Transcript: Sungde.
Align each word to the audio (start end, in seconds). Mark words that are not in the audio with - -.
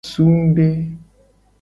Sungde. 0.13 0.67